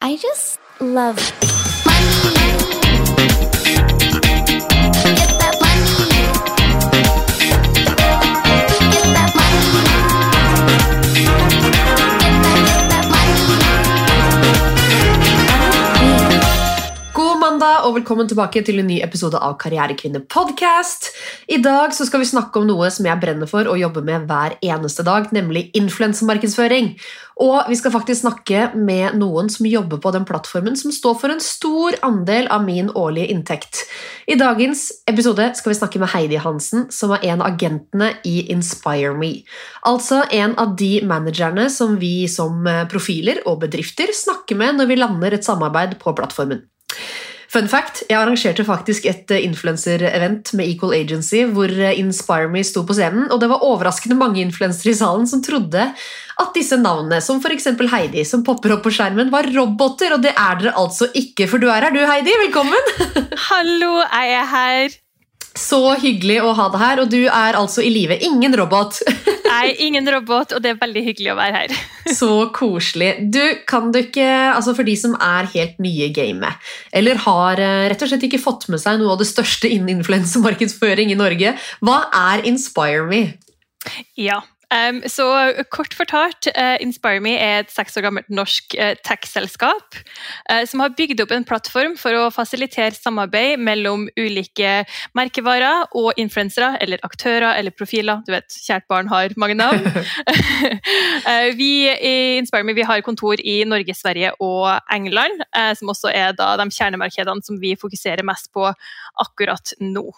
[0.00, 1.18] I just love
[17.86, 21.12] og velkommen tilbake til en ny episode av Karrierekvinne podcast.
[21.46, 24.56] I dag skal vi snakke om noe som jeg brenner for og jobber med hver
[24.58, 26.96] eneste dag, nemlig influensemarkedsføring.
[27.46, 31.30] Og vi skal faktisk snakke med noen som jobber på den plattformen som står for
[31.30, 33.84] en stor andel av min årlige inntekt.
[34.26, 38.48] I dagens episode skal vi snakke med Heidi Hansen, som er en av agentene i
[38.50, 39.44] Inspire Me.
[39.86, 45.04] Altså en av de managerne som vi som profiler og bedrifter snakker med når vi
[45.04, 46.66] lander et samarbeid på plattformen.
[47.56, 52.60] Fun fact, Jeg arrangerte faktisk et eh, influencer-event med Equal Agency hvor eh, Inspire Me
[52.66, 55.86] sto på scenen, og det var overraskende mange influensere i salen som trodde
[56.36, 57.70] at disse navnene, som f.eks.
[57.94, 61.62] Heidi, som popper opp på skjermen, var roboter, og det er dere altså ikke, for
[61.62, 62.36] du er her, du Heidi.
[62.44, 62.92] Velkommen!
[63.48, 65.00] Hallo, jeg er her.
[65.56, 68.20] Så hyggelig å ha deg her, og du er altså i live.
[68.28, 69.00] Ingen robot.
[69.46, 71.74] Er ingen robot, og det er veldig hyggelig å være her.
[72.18, 73.12] Så koselig.
[73.34, 77.62] Du, kan du ikke, altså For de som er helt nye i gamet, eller har
[77.62, 81.18] eh, rett og slett ikke fått med seg noe av det største innen influensemarkedsføring i
[81.18, 83.22] Norge, hva er Inspire Me?
[84.18, 84.40] Ja,
[84.74, 85.24] Um, så
[85.70, 89.94] kort fortalt, uh, InspireMe er et seks år gammelt norsk uh, tech-selskap
[90.50, 94.80] uh, som har bygd opp en plattform for å fasilitere samarbeid mellom ulike
[95.14, 98.26] merkevarer og influensere, eller aktører eller profiler.
[98.26, 99.86] Du vet, kjært barn har mange navn.
[101.60, 105.46] vi i InspireMe vi har kontor i Norge, Sverige og England,
[105.78, 108.66] som også er da de kjernemarkedene som vi fokuserer mest på
[109.22, 110.08] akkurat nå.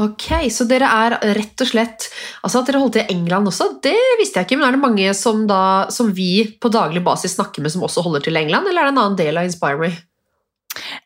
[0.00, 2.06] Ok, Så dere er rett og slett
[2.44, 4.60] Altså at dere holdt til i England også, det visste jeg ikke.
[4.60, 5.62] Men er det mange som, da,
[5.92, 8.88] som vi på daglig basis snakker med, som også holder til i England, eller er
[8.88, 9.90] det en annen del av Inspire Me?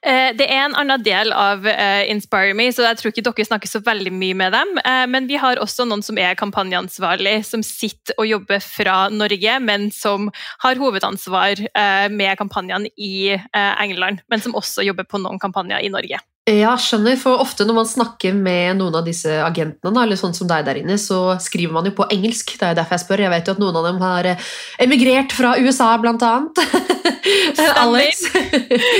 [0.04, 3.46] Eh, det er en annen del av uh, Inspire Me, så jeg tror ikke dere
[3.48, 4.74] snakker så veldig mye med dem.
[4.84, 9.56] Uh, men vi har også noen som er kampanjeansvarlig, som sitter og jobber fra Norge,
[9.64, 10.28] men som
[10.62, 11.64] har hovedansvar
[12.12, 16.20] med kampanjene i England, men som også jobber på noen kampanjer i Norge.
[16.44, 20.48] Ja, skjønner, for ofte når man snakker med noen av disse agentene, eller sånn som
[20.50, 22.52] deg der inne, så skriver man jo på engelsk.
[22.60, 23.22] Det er jo derfor jeg spør.
[23.24, 24.28] Jeg vet jo at noen av dem har
[24.84, 26.60] emigrert fra USA, blant annet.
[27.86, 28.26] Alex.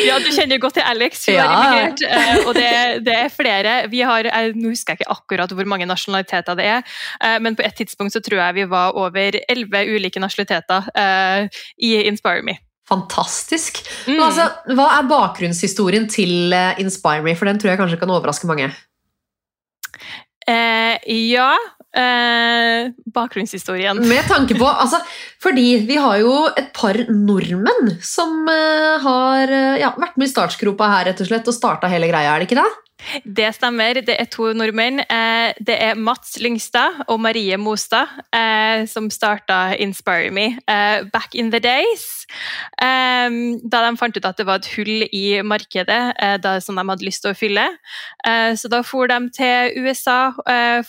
[0.07, 1.29] ja, du kjenner godt til Alex.
[1.29, 1.45] Hun ja.
[1.45, 2.73] har emigrert, eh, og det,
[3.05, 3.79] det, er flere.
[3.93, 7.69] Vi har, nå husker jeg ikke akkurat hvor mange nasjonaliteter det er, eh, men på
[7.69, 12.57] et tidspunkt så tror jeg vi var over elleve ulike nasjonaliteter eh, i Inspire Me.
[12.91, 13.81] Fantastisk.
[14.09, 14.19] Mm.
[14.21, 17.37] Altså, hva er bakgrunnshistorien til eh, Inspire Me?
[17.39, 18.69] For den tror jeg kanskje kan overraske mange.
[20.45, 20.99] Eh,
[21.33, 21.55] ja
[21.97, 24.01] eh, Bakgrunnshistorien.
[24.09, 25.01] Med tanke på altså,
[25.43, 30.33] Fordi vi har jo et par nordmenn som eh, har eh, ja, vært med i
[30.35, 32.71] startgropa her rett og slett, og starta hele greia, er det ikke det?
[33.25, 33.99] Det stemmer.
[34.07, 35.03] Det er to nordmenn.
[35.03, 41.35] Eh, det er Mats Lyngstad og Marie Mostad eh, som starta Inspire Me eh, back
[41.35, 42.25] in the days.
[42.81, 46.01] Da de fant ut at det var et hull i markedet
[46.65, 47.65] som de hadde lyst til å fylle.
[48.59, 50.33] Så da for de til USA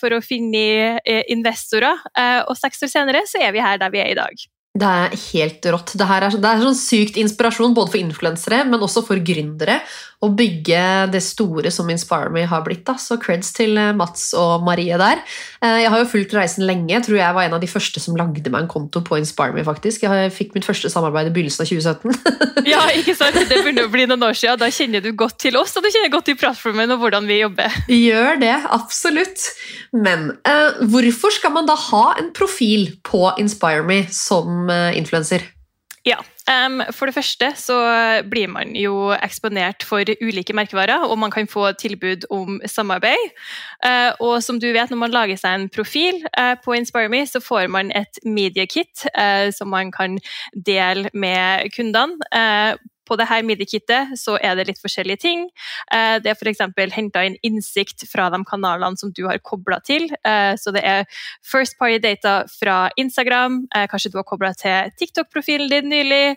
[0.00, 0.98] for å finne
[1.32, 2.02] investorer,
[2.48, 4.46] og seks år senere så er vi her der vi er i dag.
[4.76, 5.94] Det er helt rått.
[5.96, 9.78] Det, er, det er sånn sykt inspirasjon både for influensere, men også for gründere.
[10.24, 10.82] Å bygge
[11.12, 12.86] det store som Inspire Me har blitt.
[12.88, 12.94] Da.
[13.00, 15.20] Så creds til eh, Mats og Marie der.
[15.60, 16.88] Eh, jeg har jo fulgt reisen lenge.
[16.94, 19.52] Jeg tror jeg var en av de første som lagde meg en konto på Inspire
[19.56, 19.64] Me.
[19.66, 20.06] faktisk.
[20.06, 22.64] Jeg fikk mitt første samarbeid i begynnelsen av 2017.
[22.72, 23.36] ja, ikke sant?
[23.36, 24.60] Det begynner å bli noen år siden.
[24.62, 27.42] Da kjenner du godt til oss, og du kjenner godt til plattformen og hvordan vi
[27.42, 27.76] jobber.
[27.92, 29.50] Gjør det, absolutt.
[29.92, 35.44] Men eh, hvorfor skal man da ha en profil på Inspire Me som eh, influenser?
[36.06, 36.20] Ja,
[36.66, 37.76] um, For det første så
[38.30, 43.32] blir man jo eksponert for ulike merkevarer, og man kan få tilbud om samarbeid.
[43.82, 47.42] Uh, og som du vet, når man lager seg en profil uh, på InspireMe, så
[47.42, 50.20] får man et mediekit uh, som man kan
[50.54, 55.46] dele med kundene på det her midi-kittet så er det litt forskjellige ting.
[55.94, 56.62] Eh, det er f.eks.
[56.94, 60.08] henta inn innsikt fra de kanalene som du har kobla til.
[60.26, 61.06] Eh, så det er
[61.44, 66.36] first party data fra Instagram, eh, kanskje du har kobla til TikTok-profilen din nylig.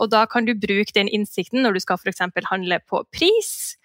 [0.00, 2.22] Og da kan du bruke den innsikten når du skal f.eks.
[2.50, 3.76] handle på pris.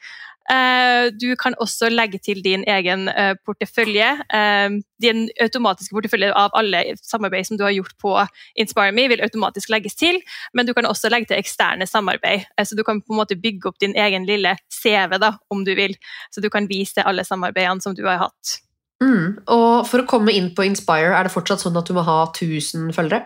[0.49, 4.09] Eh, du kan også legge til din egen eh, portefølje.
[4.33, 4.69] Eh,
[5.01, 8.15] din automatiske portefølje av alle samarbeid som du har gjort på
[8.59, 10.19] InspireMe, vil automatisk legges til,
[10.53, 12.49] men du kan også legge til eksterne samarbeid.
[12.65, 15.73] Så du kan på en måte bygge opp din egen lille CV, da, om du
[15.77, 15.95] vil.
[16.33, 18.57] Så du kan vise alle samarbeidene som du har hatt.
[19.01, 19.41] Mm.
[19.49, 22.23] Og for å komme inn på Inspire, er det fortsatt sånn at du må ha
[22.29, 23.25] 1000 følgere?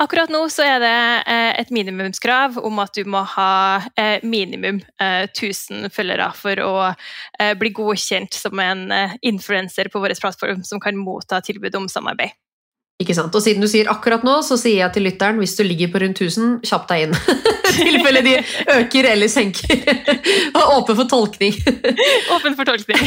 [0.00, 0.96] Akkurat nå så er det
[1.28, 3.52] eh, et minimumskrav om at du må ha
[3.98, 10.02] eh, minimum eh, 1000 følgere for å eh, bli godkjent som en eh, influenser på
[10.02, 12.36] vår plattform som kan motta tilbud om samarbeid.
[12.98, 13.30] Ikke sant?
[13.30, 16.00] Og siden du sier akkurat nå, så sier jeg til lytteren hvis du ligger på
[16.02, 17.12] rundt 1000, kjapp deg inn.
[17.68, 18.32] I tilfelle de
[18.74, 19.84] øker eller senker.
[20.58, 21.54] Og åpen for tolkning.
[22.34, 23.04] Åpen for tolkning.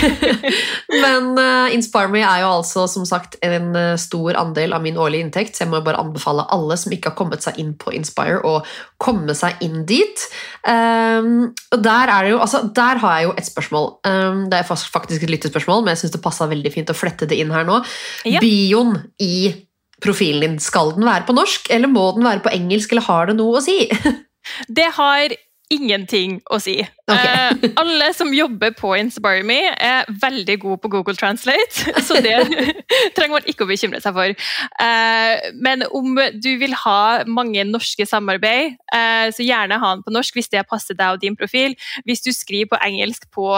[0.95, 4.95] Men uh, Inspire Me er jo altså som sagt en eh, stor andel av min
[4.95, 7.91] årlige inntekt, så jeg må bare anbefale alle som ikke har kommet seg inn på
[7.97, 8.61] Inspire, å
[9.01, 10.23] komme seg inn dit.
[10.63, 13.89] Um, og der, er det jo, altså, der har jeg jo et spørsmål.
[14.07, 17.27] Um, det er faktisk et lyttespørsmål, men jeg syns det passa veldig fint å flette
[17.27, 17.81] det inn her nå.
[18.29, 18.39] Ja.
[18.39, 19.33] Bioen i
[20.01, 23.29] profilen din, skal den være på norsk, eller må den være på engelsk, eller har
[23.29, 23.79] det noe å si?
[24.79, 25.33] Det har
[25.71, 26.79] ingenting å si.
[27.09, 27.17] Ok.
[27.17, 32.35] Eh, alle som jobber på Inspire Me, er veldig gode på Google Translate, så det
[33.17, 34.35] trenger man ikke å bekymre seg for.
[34.85, 40.13] Eh, men om du vil ha mange norske samarbeid, eh, så gjerne ha den på
[40.13, 41.75] norsk hvis det passer deg og din profil.
[42.05, 43.49] Hvis du skriver på engelsk på,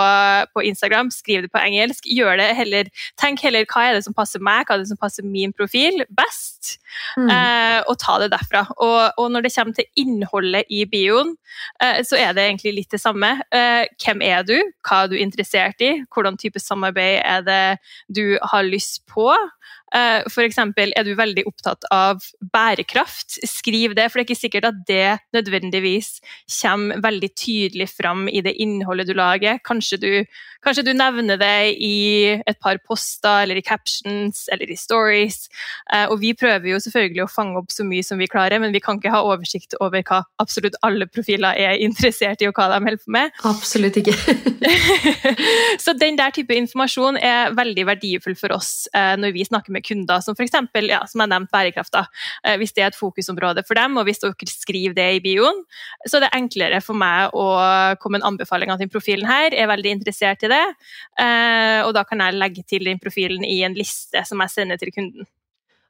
[0.54, 2.08] på Instagram, skriv det på engelsk.
[2.10, 5.02] Gjør det heller, tenk heller hva er det som passer meg, hva er det som
[5.02, 6.78] passer min profil best,
[7.18, 7.30] Mm.
[7.30, 8.64] eh, og ta det derfra.
[8.78, 11.36] Og, og når det kommer til innholdet i bioen,
[11.82, 13.32] eh, så er det egentlig litt det samme.
[13.52, 14.56] Eh, hvem er du?
[14.86, 15.92] Hva er du interessert i?
[16.14, 17.64] Hvordan type samarbeid er det
[18.16, 19.30] du har lyst på?
[19.94, 22.24] Eh, eksempel, er du veldig opptatt av
[22.54, 23.38] bærekraft?
[23.46, 26.18] Skriv det, for det er ikke sikkert at det nødvendigvis
[26.62, 29.60] kommer veldig tydelig fram i det innholdet du lager.
[29.66, 30.10] Kanskje du,
[30.66, 35.46] kanskje du nevner det i et par poster, eller i captions, eller i stories.
[35.94, 38.74] Eh, Og vi prøver jo selvfølgelig å fange opp så mye som vi klarer, men
[38.74, 42.72] vi kan ikke ha oversikt over hva absolutt alle profiler er interessert i, og hva
[42.74, 43.38] de holder på med.
[43.46, 44.18] Absolutt ikke.
[45.84, 49.83] så den der type informasjon er veldig verdifull for oss eh, når vi snakker med
[49.86, 50.56] kunder, som f.eks.
[50.88, 51.94] Ja, som jeg nevnte, bærekraft.
[51.94, 52.06] da.
[52.46, 55.64] Eh, hvis det er et fokusområde for dem, og hvis dere skriver det i bioen,
[56.08, 57.46] så er det enklere for meg å
[58.02, 59.52] komme med en anbefaling av den profilen her.
[59.52, 60.66] Jeg er veldig interessert i det,
[61.20, 64.82] eh, og da kan jeg legge til den profilen i en liste som jeg sender
[64.82, 65.26] til kunden.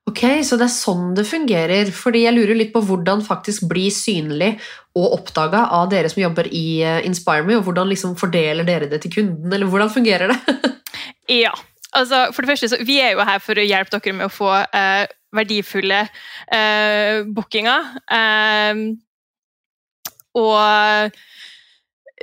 [0.03, 1.91] Ok, Så det er sånn det fungerer.
[1.95, 4.51] Fordi jeg lurer litt på hvordan faktisk bli synlig
[4.99, 9.13] og oppdaga av dere som jobber i InspireMe, og hvordan liksom fordeler dere det til
[9.15, 10.39] kunden, eller hvordan fungerer det?
[11.31, 11.53] Ja.
[11.93, 14.33] Altså, for det første, så Vi er jo her for å hjelpe dere med å
[14.33, 16.01] få eh, verdifulle
[16.53, 17.93] eh, bookinger.
[18.17, 18.81] Eh,
[20.33, 21.13] og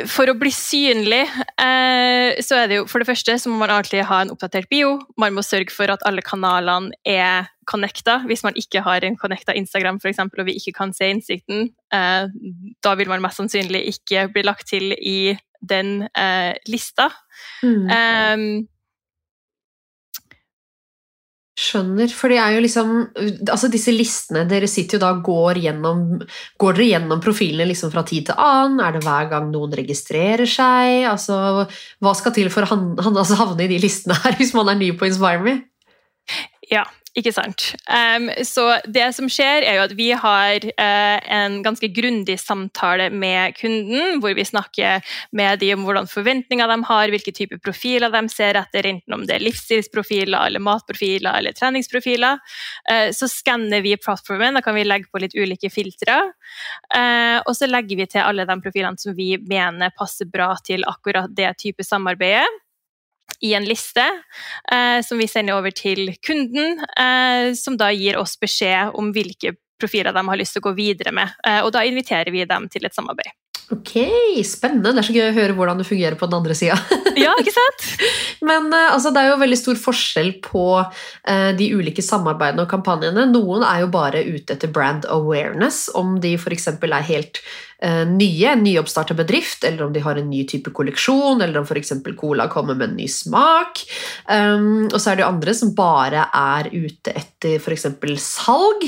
[0.09, 1.23] for å bli synlig,
[1.61, 4.71] eh, så er det jo for det første så må man alltid ha en oppdatert
[4.71, 4.97] bio.
[5.21, 8.21] Man må sørge for at alle kanalene er connecta.
[8.29, 11.71] Hvis man ikke har en connecta Instagram for eksempel, og vi ikke kan se innsikten,
[11.95, 12.27] eh,
[12.83, 17.11] da vil man mest sannsynlig ikke bli lagt til i den eh, lista.
[17.63, 18.69] Um,
[21.61, 22.09] Skjønner.
[22.15, 26.05] For det er jo liksom Altså, disse listene Dere sitter jo da og går gjennom
[26.61, 28.81] Går dere gjennom profilene liksom fra tid til annen?
[28.85, 31.05] Er det hver gang noen registrerer seg?
[31.11, 31.67] Altså,
[32.01, 32.81] hva skal til for å
[33.11, 35.59] altså havne i de listene her, hvis man er ny på Inspire Me?
[36.71, 36.87] Ja,
[37.19, 37.65] ikke sant.
[37.91, 43.09] Um, så det som skjer, er jo at vi har uh, en ganske grundig samtale
[43.11, 45.03] med kunden, hvor vi snakker
[45.35, 49.27] med dem om hvordan forventninger de har, hvilke typer profiler de ser etter, enten om
[49.27, 52.39] det er livsstilsprofiler, eller matprofiler eller treningsprofiler.
[52.87, 56.23] Uh, så skanner vi plattformen, da kan vi legge på litt ulike filtre.
[56.95, 60.87] Uh, og så legger vi til alle de profilene som vi mener passer bra til
[60.87, 62.47] akkurat det type samarbeidet
[63.41, 64.05] i en liste
[64.73, 69.55] eh, som vi sender over til kunden, eh, som da gir oss beskjed om hvilke
[69.81, 71.37] profiler de har lyst til å gå videre med.
[71.47, 73.33] Eh, og da inviterer vi dem til et samarbeid.
[73.71, 73.93] Ok,
[74.43, 74.91] spennende.
[74.91, 76.79] Det er så gøy å høre hvordan det fungerer på den andre sida.
[77.21, 77.87] Ja, ikke sant?
[78.49, 82.71] Men eh, altså, det er jo veldig stor forskjell på eh, de ulike samarbeidene og
[82.71, 83.29] kampanjene.
[83.31, 86.71] Noen er jo bare ute etter brand awareness, om de f.eks.
[86.73, 87.43] er helt
[87.81, 91.95] nye, en nyoppstarta bedrift, eller om de har en ny type kolleksjon, eller om f.eks.
[92.21, 93.83] Cola kommer med en ny smak.
[94.29, 97.89] Um, og så er det jo andre som bare er ute etter f.eks.
[98.21, 98.87] salg.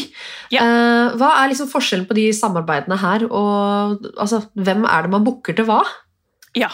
[0.52, 0.66] Ja.
[0.66, 5.26] Uh, hva er liksom forskjellen på de samarbeidene her, og altså, hvem er det man
[5.26, 5.82] booker til hva?
[6.58, 6.72] Ja.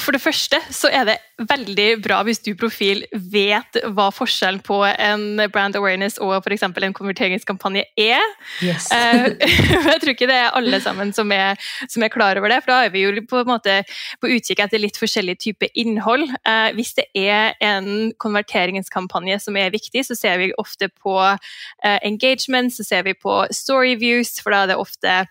[0.00, 1.16] For det første så er det
[1.50, 6.64] veldig bra hvis du profil vet hva forskjellen på en brand awareness og f.eks.
[6.66, 8.22] en konverteringskampanje er.
[8.64, 8.90] Yes.
[8.94, 9.34] Eh,
[9.90, 12.74] jeg tror ikke det er alle sammen som er, som er klar over det, for
[12.74, 13.80] da er vi jo på, en måte
[14.22, 16.26] på utkikk etter litt forskjellig type innhold.
[16.42, 21.98] Eh, hvis det er en konverteringskampanje som er viktig, så ser vi ofte på eh,
[22.02, 25.24] engagement, så ser vi på story views, for da er det ofte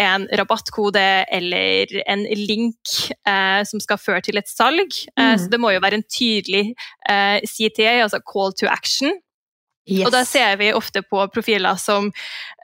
[0.00, 2.94] en rabattkode eller en link
[3.28, 5.00] eh, som skal føre til et salg.
[5.16, 5.38] Eh, Mm.
[5.38, 6.74] Så det må jo være en tydelig
[7.08, 9.12] eh, CTA, altså call to action.
[9.90, 10.06] Yes.
[10.06, 12.10] Og da ser vi ofte på profiler som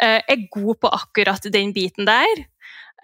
[0.03, 2.45] eh, er gode på akkurat den biten der.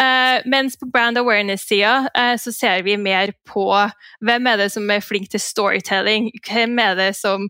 [0.00, 3.66] Eh, mens på brand awareness-sida eh, så ser vi mer på
[4.24, 6.30] hvem er det som er flink til storytelling.
[6.48, 7.44] Hvem er det som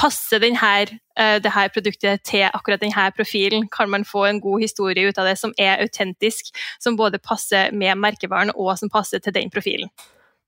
[0.00, 0.72] passer denne,
[1.20, 3.68] eh, det her produktet til akkurat denne profilen?
[3.68, 7.70] Kan man få en god historie ut av det som er autentisk, som både passer
[7.72, 9.92] med merkevaren og som passer til den profilen?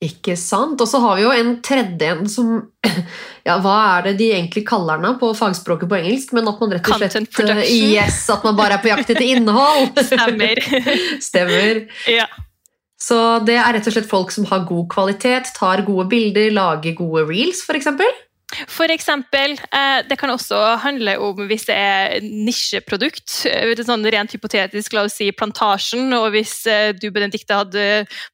[0.04, 0.80] Ikke sant?
[0.80, 2.54] Og så har vi jo en tredje en som
[3.48, 6.32] Ja, hva er det de egentlig kaller den på fagspråket på engelsk?
[6.36, 7.90] Men at man rett og slett Content production.
[7.92, 9.92] Yes, at man bare er på jakt etter innhold!
[10.10, 10.60] Stemmer.
[11.28, 11.84] Stemmer.
[12.10, 12.28] ja.
[13.04, 16.94] Så det er rett og slett folk som har god kvalitet, tar gode bilder, lager
[16.96, 17.90] gode reels, f.eks.
[18.70, 23.44] For eksempel, eh, det kan også handle om hvis det er nisjeprodukt.
[23.50, 27.86] eh, Sånn rent hypotetisk, la oss si Plantasjen, og hvis eh, du Benedikte hadde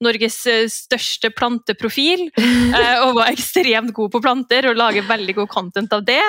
[0.05, 0.39] Norges
[0.71, 6.23] største planteprofil og var ekstremt god på planter og lager veldig god content av det.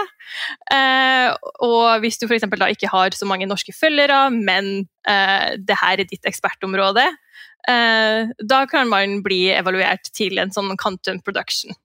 [1.62, 6.08] Og hvis du eksempel da ikke har så mange norske følgere, men det her er
[6.08, 7.06] ditt ekspertområde,
[7.68, 11.76] da kan man bli evaluert til en sånn content production.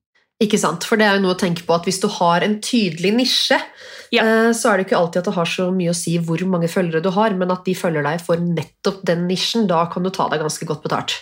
[0.42, 0.84] Ikke sant?
[0.84, 3.56] For det er jo noe å tenke på at hvis du har en tydelig nisje,
[4.12, 4.22] Ja.
[4.22, 6.68] eh, så er det ikke alltid at det har så mye å si hvor mange
[6.68, 10.10] følgere du har, men at de følger deg for nettopp den nisjen, da kan du
[10.10, 11.16] ta deg ganske godt betalt.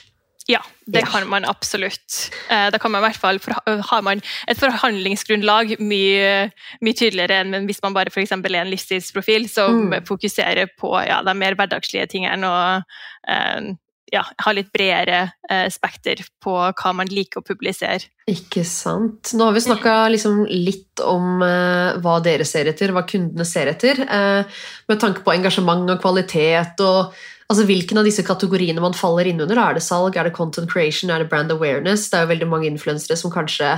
[0.46, 1.06] Ja, det Ja.
[1.06, 2.28] kan man absolutt.
[2.50, 6.50] Eh, Da kan man i hvert fall forha- har man et forhandlingsgrunnlag mye,
[6.82, 10.04] mye tydeligere enn hvis man bare for er en livsstilsprofil som Mm.
[10.04, 12.82] fokuserer på ja, de mer hverdagslige tingene og
[13.26, 13.74] eh,
[14.14, 18.10] ja, har litt bredere eh, spekter på hva man liker å publisere.
[18.30, 19.34] Ikke sant.
[19.36, 23.72] Nå har vi snakka liksom litt om eh, hva dere ser etter, hva kundene ser
[23.74, 27.14] etter, eh, med tanke på engasjement og kvalitet og
[27.52, 29.60] altså hvilken av disse kategoriene man faller inn under.
[29.60, 32.08] Er det salg, er det content creation, er det brand awareness?
[32.10, 33.74] Det er jo veldig mange influensere som kanskje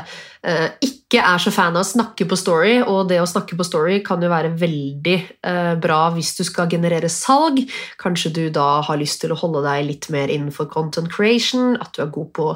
[0.46, 3.66] eh, ikke er så fan av å snakke på story, og det å snakke på
[3.66, 7.60] story kan jo være veldig eh, bra hvis du skal generere salg.
[8.02, 11.94] Kanskje du da har lyst til å holde deg litt mer innenfor content creation, at
[11.96, 12.48] du er god på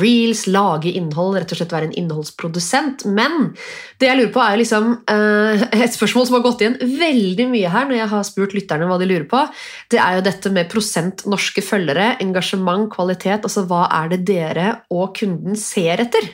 [0.00, 3.06] reels, lage innhold, rett og slett være en innholdsprodusent.
[3.08, 3.54] Men
[4.00, 7.72] det jeg lurer på, er liksom eh, et spørsmål som har gått igjen veldig mye
[7.72, 9.44] her når jeg har spurt lytterne hva de lurer på.
[9.92, 13.42] Det er jo dette med prosent norske følgere, engasjement, kvalitet.
[13.46, 16.30] Altså hva er det dere og kunden ser etter?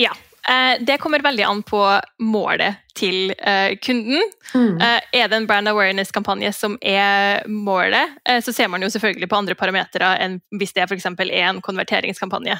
[0.00, 0.12] Ja.
[0.48, 1.82] eh, Det kommer veldig an på
[2.20, 4.22] målet til eh, kunden.
[4.54, 4.80] Mm.
[4.80, 9.36] Eh, Er det en brand awareness-kampanje som er målet, så ser man jo selvfølgelig på
[9.36, 11.06] andre parametere enn hvis det f.eks.
[11.06, 12.58] er en konverteringskampanje.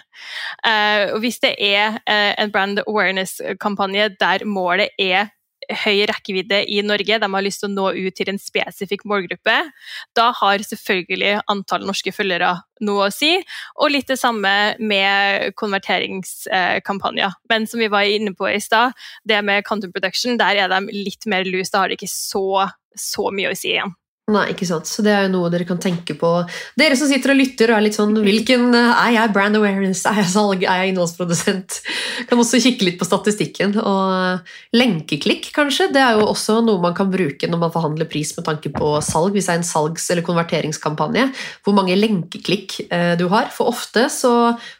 [1.20, 1.98] Hvis det er
[2.38, 5.30] en brand awareness-kampanje der målet er
[5.84, 9.54] høy rekkevidde i Norge, de har lyst til å nå ut til en spesifikk målgruppe,
[10.18, 13.36] da har selvfølgelig antall norske følgere noe å si.
[13.78, 14.52] Og litt det samme
[14.82, 17.38] med konverteringskampanjer.
[17.52, 18.96] Men som vi var inne på i stad,
[19.28, 21.72] det med content production, der er de litt mer loose.
[21.72, 23.94] Da har det ikke så, så mye å si igjen.
[24.32, 24.88] Nei, ikke sant.
[24.88, 26.30] Så det er jo noe dere kan tenke på.
[26.78, 30.04] Dere som sitter og lytter og er litt sånn Hvilken eh, Er jeg brand awareness?
[30.08, 30.64] Er jeg salg?
[30.64, 31.78] Er jeg innholdsprodusent?
[32.30, 33.74] Kan også kikke litt på statistikken.
[33.80, 35.90] Og eh, lenkeklikk, kanskje.
[35.92, 38.94] Det er jo også noe man kan bruke når man forhandler pris med tanke på
[39.04, 39.36] salg.
[39.36, 41.28] Hvis det er en salgs- eller konverteringskampanje.
[41.66, 43.52] Hvor mange lenkeklikk eh, du har.
[43.52, 44.32] For ofte så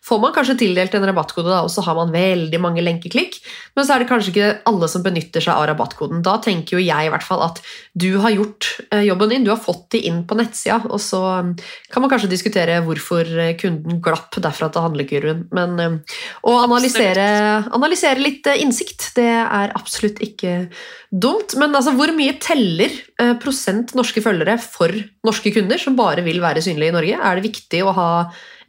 [0.05, 3.41] får man kanskje tildelt en rabattkode, da, og så har man veldig mange lenkeklikk.
[3.77, 6.25] Men så er det kanskje ikke alle som benytter seg av rabattkoden.
[6.25, 7.61] Da tenker jo jeg i hvert fall at
[7.99, 8.69] du har gjort
[9.05, 11.53] jobben din, du har fått de inn på nettsida, og så um,
[11.93, 15.45] kan man kanskje diskutere hvorfor eh, kunden glapp derfra til handlekurven.
[15.55, 15.99] Men um,
[16.49, 17.27] å analysere,
[17.75, 20.55] analysere litt eh, innsikt, det er absolutt ikke
[21.11, 21.57] dumt.
[21.61, 24.95] Men altså, hvor mye teller eh, prosent norske følgere for
[25.27, 27.21] norske kunder som bare vil være synlige i Norge?
[27.23, 28.11] Er det viktig å ha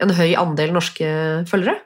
[0.04, 1.10] en høy andel norske
[1.50, 1.78] følgere?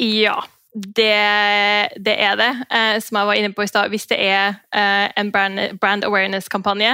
[0.00, 0.38] Ja,
[0.74, 2.50] det, det er det.
[2.70, 6.04] Eh, som jeg var inne på i stad, hvis det er eh, en brand, brand
[6.06, 6.92] awareness-kampanje,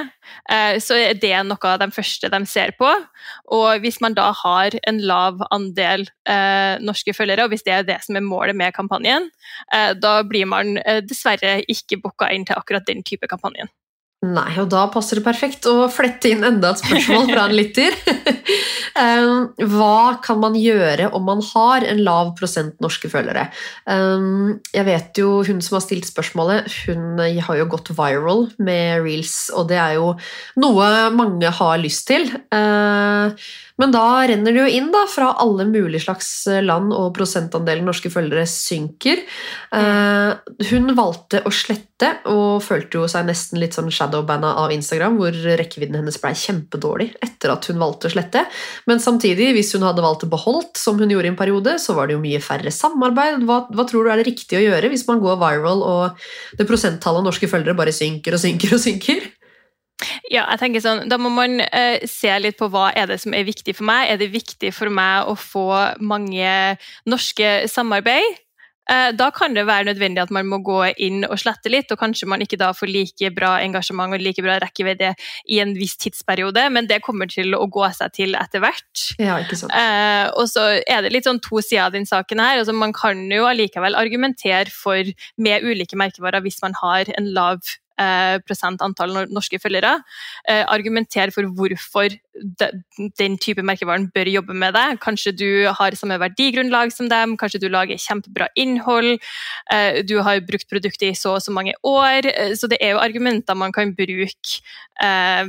[0.51, 2.89] eh, så er det noe av de første de ser på.
[3.53, 7.89] Og hvis man da har en lav andel eh, norske følgere, og hvis det er
[7.89, 9.29] det som er målet med kampanjen,
[9.73, 13.69] eh, da blir man eh, dessverre ikke booka inn til akkurat den type kampanjen.
[14.25, 17.93] Nei, og da passer det perfekt å flette inn enda et spørsmål fra en lytter.
[18.97, 19.43] Um,
[19.75, 23.45] Hva kan man gjøre om man har en lav prosent norske følgere?
[23.85, 29.05] Um, Jeg vet jo hun som har stilt spørsmålet, hun har jo gått viral med
[29.05, 30.15] reels, og det er jo
[30.65, 32.31] noe mange har lyst til.
[33.81, 36.31] Men da renner det jo inn da, fra alle mulige slags
[36.65, 39.21] land, og prosentandelen norske følgere synker.
[39.77, 40.31] Eh,
[40.71, 45.37] hun valgte å slette, og følte jo seg nesten litt sånn shadowbanna av Instagram, hvor
[45.61, 48.47] rekkevidden hennes ble kjempedårlig etter at hun valgte å slette.
[48.89, 51.97] Men samtidig, hvis hun hadde valgt å beholdt, som hun gjorde i en periode, så
[51.97, 53.45] var det jo mye færre samarbeid.
[53.49, 56.69] Hva, hva tror du er det riktige å gjøre hvis man går viral og det
[56.69, 59.29] prosenttallet av norske følgere bare synker og synker og synker?
[60.29, 63.35] Ja, jeg tenker sånn, Da må man eh, se litt på hva er det som
[63.37, 64.11] er viktig for meg.
[64.13, 65.69] Er det viktig for meg å få
[66.05, 66.51] mange
[67.09, 68.43] norske samarbeid?
[68.87, 71.99] Eh, da kan det være nødvendig at man må gå inn og slette litt, og
[71.99, 75.11] kanskje man ikke da får like bra engasjement og like bra rekkevidde
[75.51, 79.09] i en viss tidsperiode, men det kommer til å gå seg til etter hvert.
[79.19, 79.75] Ja, ikke sant.
[79.75, 82.61] Eh, og så er det litt sånn to sider av den saken her.
[82.61, 85.11] Altså, man kan jo allikevel argumentere for
[85.43, 87.59] med ulike merkevarer hvis man har en lav
[87.97, 89.99] antall norske følgere.
[90.49, 92.17] Argumenter for hvorfor
[93.19, 95.01] den type merkevaren bør jobbe med det.
[95.01, 95.49] Kanskje du
[95.79, 99.17] har samme verdigrunnlag som dem, kanskje du lager kjempebra innhold,
[99.73, 102.27] eh, du har brukt produktet i så og så mange år.
[102.27, 104.61] eh, Så det er jo argumenter man kan bruke
[105.03, 105.45] eh,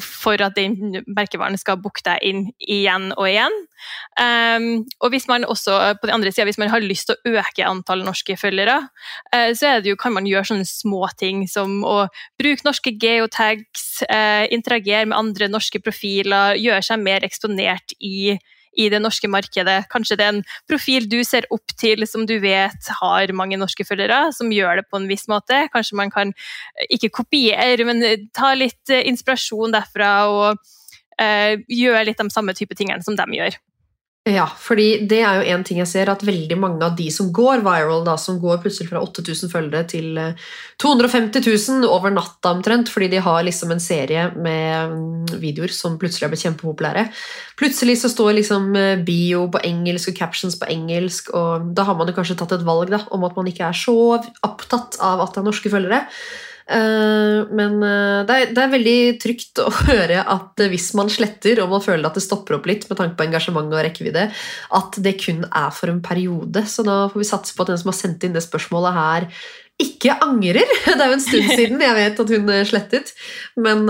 [0.00, 3.56] for at den merkevaren skal booke deg inn igjen og igjen.
[4.18, 4.66] Um,
[5.04, 7.66] og hvis man også, på den andre siden, hvis man har lyst til å øke
[7.68, 8.80] antall norske følgere,
[9.34, 12.06] uh, så jo, kan man gjøre sånne småting som å
[12.40, 18.38] bruke norske geotags, uh, interagere med andre norske profiler, gjøre seg mer eksponert i,
[18.76, 19.84] i det norske markedet.
[19.92, 23.86] Kanskje det er en profil du ser opp til som du vet har mange norske
[23.86, 25.64] følgere, som gjør det på en viss måte.
[25.74, 30.64] Kanskje man kan eh, ikke kopiere, men eh, ta litt eh, inspirasjon derfra og
[31.20, 33.58] eh, gjøre litt de samme type tingene som de gjør.
[34.24, 37.26] Ja, fordi det er jo en ting jeg ser, at veldig mange av de som
[37.34, 40.46] går viral, da, som går plutselig fra 8000 følgere til eh,
[40.80, 45.98] 250 000 over natta omtrent, fordi de har liksom en serie med mm, videoer som
[46.00, 47.04] plutselig har blitt kjempepopulære.
[47.60, 52.00] Plutselig så står liksom eh, bio på engelsk og captions på engelsk, og da har
[52.00, 53.98] man jo kanskje tatt et valg da, om at man ikke er så
[54.40, 56.00] opptatt av at det er norske følgere.
[56.64, 61.60] Eh, men eh, det er, det er veldig trygt å høre at hvis man sletter
[61.62, 64.30] og man føler at det stopper opp litt med tanke på engasjement og rekkevidde,
[64.78, 66.64] at det kun er for en periode.
[66.70, 69.28] Så da får vi satse på at den som har sendt inn det spørsmålet her,
[69.82, 70.70] ikke angrer.
[70.86, 73.12] Det er jo en stund siden jeg vet at hun eh, slettet.
[73.58, 73.84] Men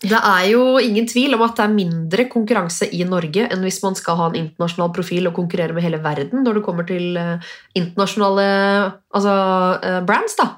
[0.00, 3.82] det er jo ingen tvil om at det er mindre konkurranse i Norge enn hvis
[3.84, 7.18] man skal ha en internasjonal profil og konkurrere med hele verden når det kommer til
[7.76, 8.46] internasjonale
[9.12, 9.34] altså,
[10.08, 10.38] brands.
[10.40, 10.48] da.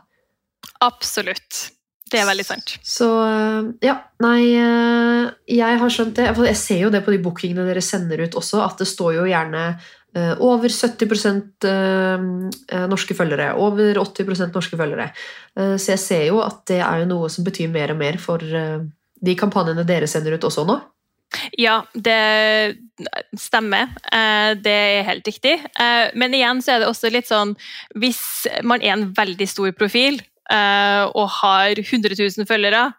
[0.82, 1.68] Absolutt.
[2.12, 2.74] Det er veldig sant.
[2.84, 6.28] Så øh, ja, nei øh, Jeg har skjønt det.
[6.44, 9.24] Jeg ser jo det på de bookingene dere sender ut også, at det står jo
[9.30, 9.62] gjerne
[10.16, 13.54] øh, over 70% øh, øh, norske følgere.
[13.54, 15.08] Over 80% norske følgere.
[15.56, 18.20] Eh, så jeg ser jo at det er jo noe som betyr mer og mer
[18.20, 18.44] for
[19.22, 20.80] de kampanjene dere sender ut også nå.
[21.56, 22.76] Ja, det
[23.40, 23.88] stemmer.
[24.12, 25.54] Eh, Det er helt riktig.
[25.80, 27.56] Eh, Men igjen så er det også litt sånn
[27.96, 32.90] Hvis man er en veldig stor profil eh, og har 100 000 følgere,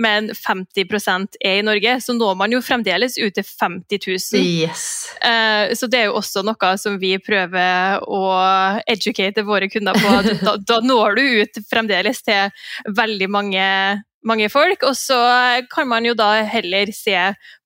[0.00, 4.40] men 50% er i Norge, så når man jo fremdeles ut til 50 000.
[4.40, 4.84] Yes.
[5.20, 8.22] Eh, Så det er jo også noe som vi prøver å
[8.88, 10.14] educate våre kunder på.
[10.42, 12.48] Da, da når du ut fremdeles til
[12.96, 13.66] veldig mange,
[14.24, 14.82] mange folk.
[14.88, 15.18] Og så
[15.72, 17.16] kan man jo da heller se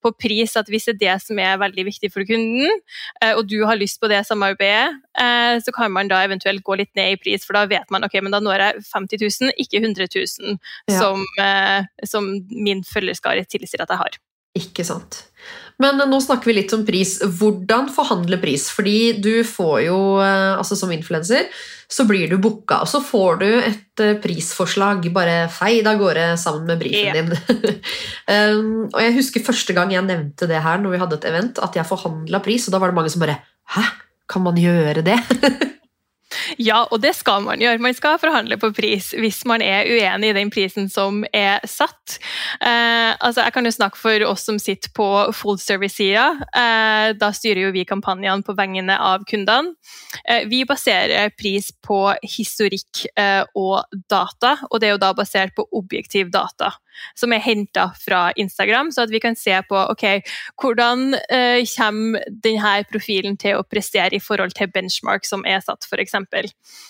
[0.02, 2.80] på pris at hvis det er det som er veldig viktig for kunden,
[3.22, 6.78] eh, og du har lyst på det samarbeidet, eh, så kan man da eventuelt gå
[6.78, 9.56] litt ned i pris, for da vet man ok, men da når jeg 50 000,
[9.58, 10.98] ikke 100 000, Ja.
[11.00, 14.18] som, eh, som min følgerskare tilsier at jeg har.
[14.56, 15.26] Ikke sant.
[15.82, 17.18] Men nå snakker vi litt om pris.
[17.20, 18.70] Hvordan forhandle pris?
[18.72, 21.50] Fordi du får jo, eh, altså som influenser,
[21.88, 26.24] så blir du booka, og så får du et eh, prisforslag bare feid av gårde
[26.40, 27.30] sammen med brifen din.
[28.32, 31.62] um, og jeg husker første gang jeg nevnte det her når vi hadde et event,
[31.62, 33.38] at jeg forhandla pris, og da var det mange som bare
[33.76, 33.86] Hæ?
[34.30, 35.20] Kan man gjøre det?
[36.62, 37.82] Ja, og det skal man gjøre.
[37.82, 42.18] Man skal forhandle på pris hvis man er uenig i den prisen som er satt.
[42.60, 46.26] Eh, altså, jeg kan jo snakke for oss som sitter på full service-sida.
[46.50, 49.74] Eh, da styrer jo vi kampanjene på vegne av kundene.
[50.24, 55.54] Eh, vi baserer pris på historikk eh, og data, og det er jo da basert
[55.56, 56.74] på objektiv data
[57.18, 60.04] som er henta fra Instagram, så at vi kan se på ok,
[60.62, 65.86] hvordan eh, kommer denne profilen til å prestere i forhold til benchmark som er satt,
[65.86, 66.16] f.eks.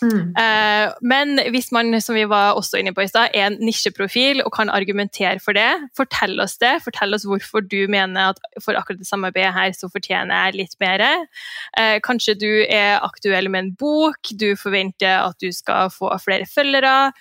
[0.03, 0.35] Mm.
[0.39, 4.43] Eh, men hvis man, som vi var også inne på i stad, er en nisjeprofil
[4.45, 6.77] og kan argumentere for det, fortell oss det.
[6.85, 10.77] Fortell oss hvorfor du mener at for akkurat det samarbeidet her så fortjener jeg litt
[10.83, 11.05] mer.
[11.79, 16.49] Eh, kanskje du er aktuell med en bok, du forventer at du skal få flere
[16.49, 17.13] følgere.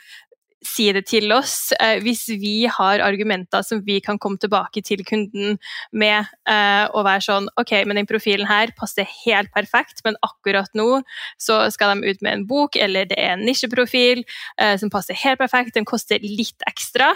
[0.65, 5.03] Si det til oss eh, hvis vi har argumenter som vi kan komme tilbake til
[5.07, 5.59] kunden
[5.91, 10.71] med, eh, og være sånn OK, men den profilen her passer helt perfekt, men akkurat
[10.77, 11.01] nå
[11.41, 15.17] så skal de ut med en bok, eller det er en nisjeprofil eh, som passer
[15.25, 17.13] helt perfekt, den koster litt ekstra.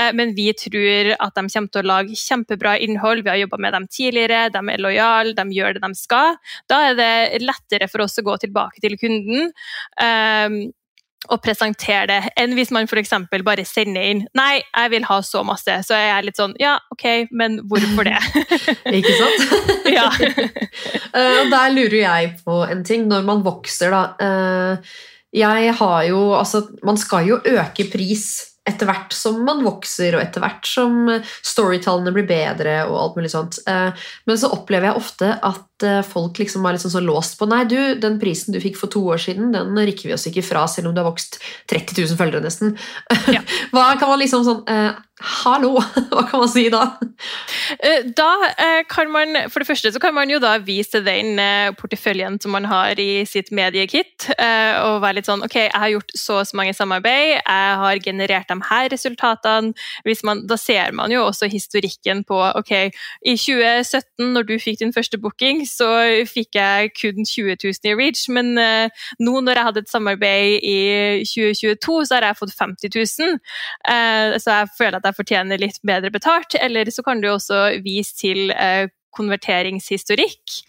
[0.00, 3.24] Eh, Men vi tror at de kommer til å lage kjempebra innhold.
[3.24, 6.38] Vi har jobba med dem tidligere, de er lojale, de gjør det de skal.
[6.70, 9.52] Da er det lettere for oss å gå tilbake til kunden.
[11.28, 13.12] Og presentere det, enn hvis man f.eks.
[13.44, 16.78] bare sender inn 'nei, jeg vil ha så masse', så er jeg litt sånn 'ja,
[16.92, 18.20] ok, men hvorfor det?'
[18.98, 19.58] Ikke sant?
[19.98, 20.08] ja.
[21.14, 23.04] Eh, og der lurer jeg på en ting.
[23.06, 24.94] Når man vokser, da eh,
[25.30, 30.22] Jeg har jo Altså, man skal jo øke pris etter hvert som man vokser, og
[30.24, 31.06] etter hvert som
[31.44, 33.60] storytallene blir bedre og alt mulig sånt.
[33.68, 33.92] Eh,
[34.26, 37.48] Men så opplever jeg ofte at eh, folk liksom er litt sånn så låst på
[37.50, 40.44] Nei, du, den prisen du fikk for to år siden, den rikker vi oss ikke
[40.46, 41.40] fra, selv om du har vokst
[41.72, 42.76] 30 000 følgere, nesten.
[43.32, 43.42] Ja.
[43.74, 44.92] Hva kan man liksom sånn eh,
[45.44, 45.78] Hallo!
[46.10, 46.82] Hva kan man si da?
[47.78, 51.38] Eh, Da eh, kan man, for det første så kan man jo da vise den
[51.78, 56.14] porteføljen som man har i sitt mediekit, og være litt sånn Ok, jeg har gjort
[56.18, 59.72] så og så mange samarbeid, jeg har generert de her resultatene.
[60.06, 62.72] Hvis man, da ser man jo også historikken på Ok,
[63.22, 65.88] i 2017, når du fikk din første booking, så
[66.28, 70.64] fikk jeg kun 20 000 i reach, men eh, nå når jeg hadde et samarbeid
[70.64, 70.78] i
[71.28, 73.38] 2022, så har jeg fått 50 000.
[73.94, 76.58] Eh, så jeg føler at jeg fortjener litt bedre betalt.
[76.60, 80.60] Eller så kan du også vise til eh, konverteringshistorikk.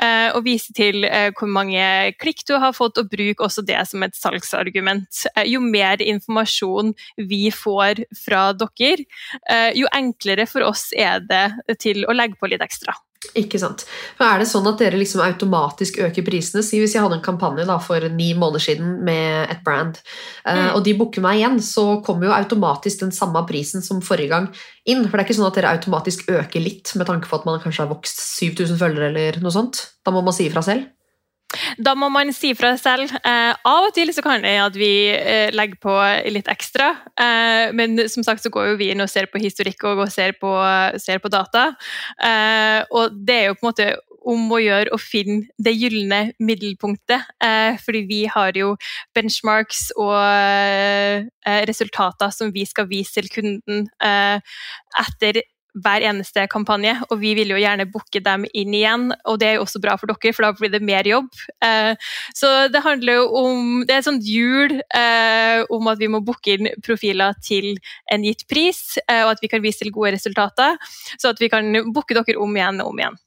[0.00, 1.02] Og vise til
[1.36, 1.82] hvor mange
[2.22, 5.26] klikk du har fått, og bruk også det som et salgsargument.
[5.44, 6.94] Jo mer informasjon
[7.28, 9.04] vi får fra dere,
[9.76, 12.96] jo enklere for oss er det til å legge på litt ekstra.
[13.36, 13.84] Ikke sant.
[14.18, 16.62] Men er det sånn at dere liksom automatisk øker prisene?
[16.64, 20.00] Si hvis jeg hadde en kampanje da, for ni måneder siden med et brand,
[20.46, 20.74] eh, Mm.
[20.76, 24.48] og de booker meg igjen, så kommer jo automatisk den samme prisen som forrige gang
[24.86, 25.04] inn.
[25.04, 27.60] For det er ikke sånn at dere automatisk øker litt med tanke på at man
[27.60, 29.90] kanskje har vokst 7000 følgere eller noe sånt.
[30.04, 30.86] Da må man si ifra selv.
[31.80, 33.10] Da må man si fra selv.
[33.26, 35.94] Eh, av og til så kan det at vi eh, legger på
[36.30, 39.88] litt ekstra, eh, men som sagt så går jo vi inn og ser på historikk
[39.90, 40.52] og ser på,
[41.02, 41.72] ser på data.
[42.22, 43.90] Eh, og det er jo på en måte
[44.30, 47.30] om å gjøre å finne det gylne middelpunktet.
[47.42, 48.74] Eh, fordi vi har jo
[49.16, 51.24] benchmarks og eh,
[51.70, 53.88] resultater som vi skal vise til kunden
[55.00, 55.40] etter
[55.74, 59.08] hver eneste kampanje, og vi vil jo gjerne booke dem inn igjen.
[59.30, 61.30] Og det er jo også bra for dere, for da blir det mer jobb.
[61.64, 61.92] Eh,
[62.36, 66.22] så det handler jo om Det er et sånt hjul eh, om at vi må
[66.24, 67.74] booke inn profiler til
[68.12, 70.78] en gitt pris, eh, og at vi kan vise til gode resultater,
[71.18, 73.20] så at vi kan booke dere om igjen og om ign.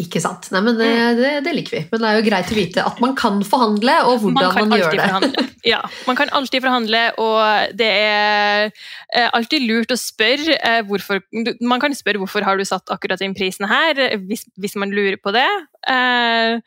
[0.00, 0.48] Ikke sant.
[0.54, 1.82] Nei, men det, det, det liker vi.
[1.90, 4.80] Men det er jo greit å vite at man kan forhandle, og hvordan man, man
[4.80, 5.08] gjør det.
[5.08, 5.46] forhandle.
[5.64, 11.22] Ja, man kan alltid forhandle, og det er eh, alltid lurt å spørre eh, hvorfor
[11.64, 14.92] Man kan spørre hvorfor har du satt akkurat den prisen her, eh, hvis, hvis man
[14.92, 15.46] lurer på det.
[15.88, 16.60] Eh,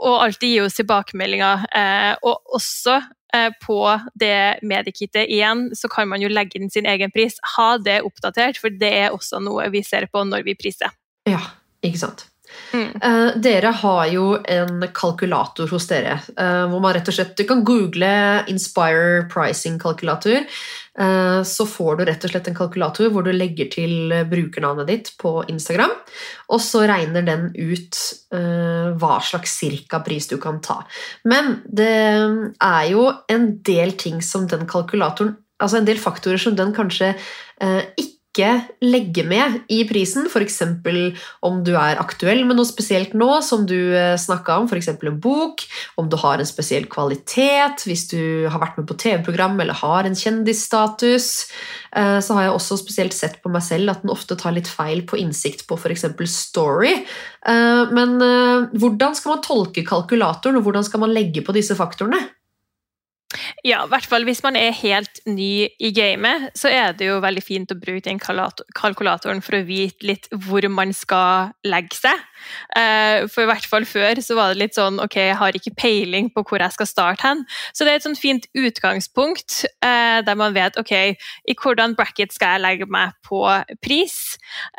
[0.00, 1.64] og alltid gi oss tilbakemeldinger.
[1.76, 2.98] Eh, og også
[3.36, 3.80] eh, på
[4.20, 7.38] det mediekittet igjen, så kan man jo legge inn sin egen pris.
[7.56, 10.92] Ha det oppdatert, for det er også noe vi ser på når vi priser.
[11.28, 11.42] Ja,
[11.84, 12.29] ikke sant.
[12.72, 12.90] Mm.
[13.02, 17.42] Eh, dere har jo en kalkulator hos dere, eh, hvor man rett og slett Du
[17.48, 20.46] kan google Inspire Pricing Kalkulator.
[21.00, 25.12] eh, så får du rett og slett en kalkulator hvor du legger til brukernavnet ditt
[25.18, 25.92] på Instagram.
[26.50, 27.96] Og så regner den ut
[28.30, 30.84] hva slags cirka pris du kan ta.
[31.24, 31.90] Men det
[32.62, 37.12] er jo en del ting som den kalkulatoren Altså en del faktorer som den kanskje
[37.60, 37.82] eh,
[38.30, 38.50] ikke
[38.86, 40.28] legge med i prisen.
[40.30, 40.60] F.eks
[41.42, 43.76] om du er aktuell med noe spesielt nå, som du
[44.20, 44.88] snakka om, f.eks.
[44.94, 45.64] en bok,
[45.98, 50.06] om du har en spesiell kvalitet, hvis du har vært med på TV-program eller har
[50.06, 51.50] en kjendisstatus.
[51.96, 54.70] Eh, Så har jeg også spesielt sett på meg selv at den ofte tar litt
[54.70, 56.06] feil på innsikt på f.eks.
[56.30, 56.94] story.
[57.46, 61.74] Eh, Men eh, hvordan skal man tolke kalkulatoren, og hvordan skal man legge på disse
[61.78, 62.20] faktorene?
[63.62, 67.20] Ja, i hvert fall hvis man er helt ny i gamet, så er det jo
[67.22, 72.24] veldig fint å bruke den kalkulatoren for å vite litt hvor man skal legge seg.
[72.74, 75.74] Eh, For i hvert fall før så var det litt sånn ok, jeg har ikke
[75.78, 77.44] peiling på hvor jeg skal starte hen.
[77.76, 80.94] Så det er et sånn fint utgangspunkt eh, der man vet ok,
[81.46, 83.44] i hvordan bracket skal jeg legge meg på
[83.84, 84.16] pris.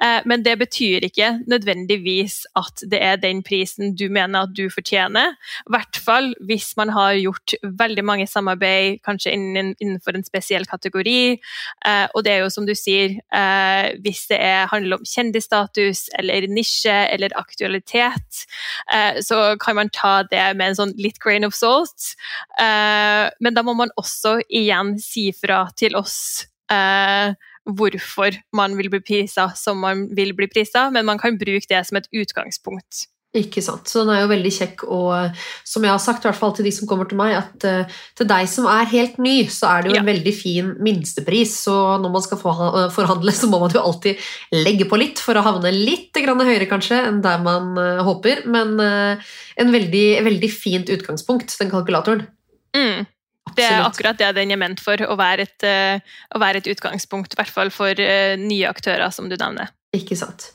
[0.01, 4.65] Eh, Men det betyr ikke nødvendigvis at det er den prisen du mener at du
[4.73, 5.37] fortjener.
[5.69, 10.25] I hvert fall hvis man har gjort veldig mange samarbeid samarbeid kanskje innen, innenfor en
[10.25, 11.37] spesiell kategori.
[11.85, 16.09] Eh, og det er jo som du sier, eh, hvis det er, handler om kjendisstatus
[16.19, 18.45] eller nisje eller aktualitet,
[18.93, 22.15] eh, så kan man ta det med en sånn litt grain of salt.
[22.59, 27.33] Eh, men da må man også igjen si fra til oss eh,
[27.69, 31.85] hvorfor man vil bli prisa som man vil bli prisa, men man kan bruke det
[31.87, 33.07] som et utgangspunkt.
[33.37, 33.87] Ikke sant.
[33.87, 36.67] Så den er jo veldig kjekk, og som jeg har sagt, i hvert fall til
[36.67, 39.85] de som kommer til meg, at uh, til deg som er helt ny, så er
[39.85, 41.53] det jo en veldig fin minstepris.
[41.63, 44.19] Så når man skal forhandle, så må man jo alltid
[44.57, 48.43] legge på litt for å havne litt grann høyere, kanskje, enn der man uh, håper.
[48.51, 52.27] Men uh, en veldig, veldig fint utgangspunkt, den kalkulatoren.
[52.75, 53.07] Mm.
[53.55, 55.99] Det er akkurat det den er ment for, å være et, eh,
[56.35, 59.73] å være et utgangspunkt, i hvert fall for eh, nye aktører, som du nevner.
[59.95, 60.51] Ikke sant.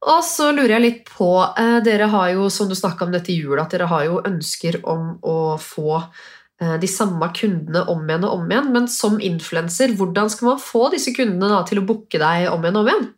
[0.00, 3.32] Og så lurer jeg litt på eh, Dere har jo, som du snakka om dette
[3.34, 8.06] i jula, at dere har jo ønsker om å få eh, de samme kundene om
[8.08, 8.70] igjen og om igjen.
[8.72, 12.64] Men som influenser, hvordan skal man få disse kundene da, til å booke deg om
[12.64, 13.10] igjen og om igjen?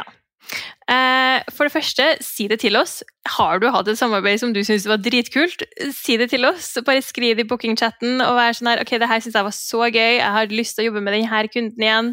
[0.00, 0.23] Eh,
[0.84, 3.02] for det første, si det til oss.
[3.24, 5.62] Har du hatt et samarbeid som du syns var dritkult,
[5.96, 6.74] si det til oss.
[6.84, 9.56] Bare skriv det i bookingchatten og vær sånn her Ok, det her syns jeg var
[9.56, 12.10] så gøy, jeg har lyst til å jobbe med denne kunden igjen.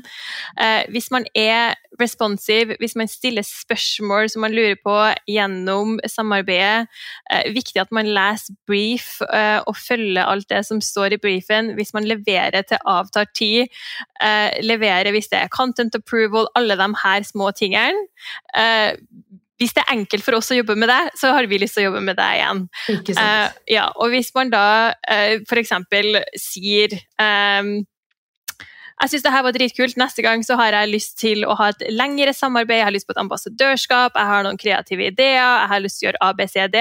[0.56, 4.96] Eh, hvis man er responsive, hvis man stiller spørsmål som man lurer på
[5.28, 6.88] gjennom samarbeidet,
[7.32, 11.74] eh, viktig at man leser brief eh, og følger alt det som står i briefen.
[11.76, 13.68] Hvis man leverer til avtalt tid,
[14.24, 18.08] eh, levere hvis det er content approval, alle de her små tingene.
[18.58, 18.94] Eh,
[19.62, 21.84] hvis det er enkelt for oss å jobbe med det, så har vi lyst til
[21.84, 22.64] å jobbe med det igjen.
[22.96, 23.22] Ikke sant?
[23.22, 24.66] Eh, ja, og hvis man da
[25.06, 25.76] eh, f.eks.
[26.42, 27.76] sier ehm,
[29.02, 29.98] jeg syns det her var dritkult.
[29.98, 32.82] Neste gang så har jeg lyst til å ha et lengre samarbeid.
[32.82, 36.06] Jeg har lyst på et ambassadørskap, jeg har noen kreative ideer, jeg har lyst til
[36.06, 36.78] å gjøre ABCD.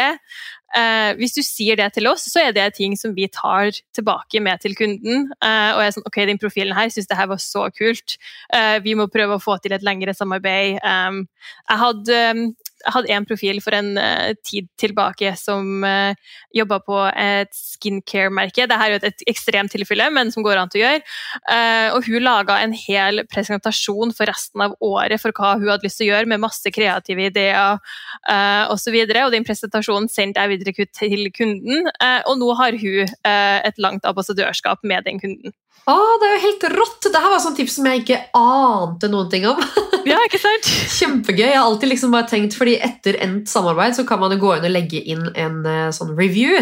[0.77, 4.43] Eh, hvis du sier det til oss, så er det ting som vi tar tilbake
[4.45, 5.31] med til kunden.
[5.41, 8.19] Eh, og jeg er sånn, ok, den profilen her syns det her var så kult.
[8.55, 10.79] Eh, vi må prøve å få til et lengre samarbeid.
[10.85, 11.25] Um,
[11.67, 12.53] jeg hadde jeg
[12.89, 16.13] hadde en profil for en uh, tid tilbake som uh,
[16.57, 18.67] jobba på et skincare-merke.
[18.67, 21.05] Dette er jo et, et ekstremt tilfelle, men som går an til å gjøre.
[21.45, 25.87] Uh, og hun laga en hel presentasjon for resten av året for hva hun hadde
[25.87, 28.97] lyst til å gjøre, med masse kreative ideer uh, osv.
[29.01, 31.89] Og, så og den presentasjonen sendte jeg videre til kunden,
[32.29, 35.55] og nå har hun et langt ambassadørskap med den kunden.
[35.91, 36.99] Å, det er jo helt rått!
[37.07, 39.61] Dette var sånn tips som jeg ikke ante noen ting om.
[40.09, 40.65] Ja, ikke sant?
[40.97, 41.43] Kjempegøy.
[41.45, 44.55] Jeg har alltid liksom bare tenkt, fordi etter endt samarbeid så kan man jo gå
[44.57, 46.57] inn og legge inn en eh, sånn review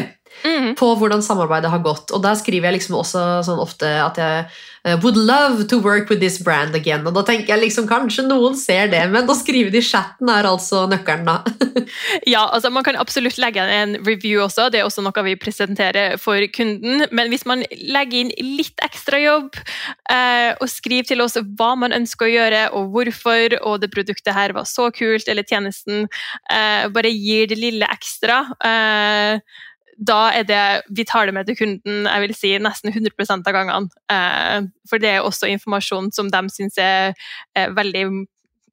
[0.45, 0.75] Mhm.
[0.79, 2.11] på hvordan samarbeidet har gått.
[2.13, 4.47] Og der skriver jeg liksom også sånn ofte at jeg
[4.85, 7.07] eh, would love to work with this brand again.
[7.07, 10.31] Og da tenker jeg liksom kanskje noen ser det, men å skrive det i chatten
[10.33, 11.43] er altså nøkkelen, da.
[12.27, 15.37] Ja, altså Man kan absolutt legge inn en review også, det er også noe vi
[15.41, 17.07] presenterer for kunden.
[17.15, 19.57] Men hvis man legger inn litt ekstra jobb
[20.11, 24.35] eh, og skriver til oss hva man ønsker å gjøre og hvorfor, og det produktet
[24.37, 26.07] her var så kult, eller tjenesten,
[26.51, 28.43] eh, bare gir det lille ekstra.
[28.65, 29.41] Eh,
[29.99, 33.55] da er det, vi tar det med til kunden jeg vil si nesten 100 av
[33.55, 34.03] gangene.
[34.15, 37.15] Eh, for det er også informasjon som de syns er,
[37.55, 38.05] veldig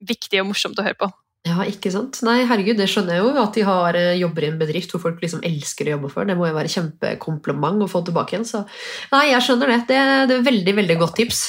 [0.05, 1.09] viktig og morsomt å høre på.
[1.45, 2.23] Ja, ikke sant?
[2.25, 5.03] Nei, herregud, det skjønner jeg jo at de har eh, jobber i en bedrift hvor
[5.03, 6.25] folk liksom elsker å jobbe for.
[6.25, 8.47] Det må jo være kjempekompliment å få tilbake igjen.
[8.49, 8.63] Så
[9.11, 9.79] nei, jeg skjønner det.
[9.91, 9.99] Det,
[10.31, 11.43] det er veldig, veldig godt tips.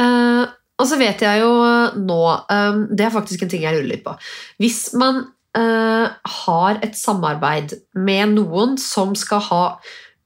[0.00, 0.42] Uh,
[0.76, 1.52] og så vet jeg jo
[2.04, 2.18] nå
[2.92, 4.12] Det er faktisk en ting jeg lurer litt på.
[4.60, 5.22] Hvis man
[5.56, 9.62] har et samarbeid med noen som skal ha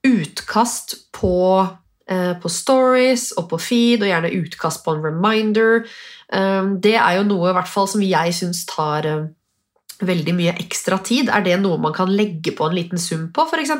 [0.06, 1.66] utkast på,
[2.08, 5.84] eh, på stories og på feed, og gjerne utkast på en reminder
[6.30, 9.06] Um, Det er jo noe fall som jeg syns tar
[10.00, 11.28] veldig mye ekstra tid.
[11.28, 13.72] Er det noe man kan legge på en liten sum på, f.eks.?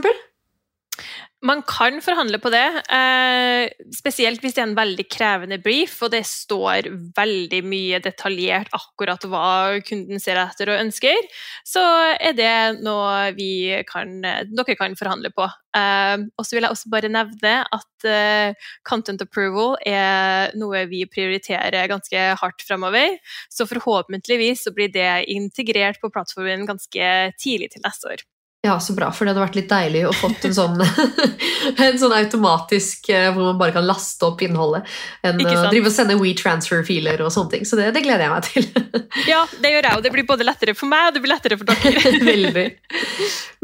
[1.41, 6.11] Man kan forhandle på det, eh, spesielt hvis det er en veldig krevende brief, og
[6.13, 11.17] det står veldig mye detaljert akkurat hva kunden ser etter og ønsker,
[11.65, 11.81] så
[12.21, 15.47] er det noe vi kan, dere kan forhandle på.
[15.77, 21.07] Eh, og så vil jeg også bare nevne at eh, content approval er noe vi
[21.09, 23.17] prioriterer ganske hardt fremover,
[23.49, 27.09] så forhåpentligvis så blir det integrert på plattformen ganske
[27.41, 28.29] tidlig til neste år.
[28.63, 30.83] Ja, så bra, for det hadde vært litt deilig å fått en sånn,
[31.87, 34.85] en sånn automatisk eh, hvor man bare kan laste opp innholdet
[35.25, 35.73] enn Ikke å sant?
[35.73, 37.65] drive og sende WeTransfer-filer og sånne ting.
[37.65, 38.69] Så det, det gleder jeg meg til.
[39.31, 41.57] Ja, det gjør jeg, og det blir både lettere for meg og det blir lettere
[41.59, 42.13] for dere.
[42.31, 42.67] Veldig.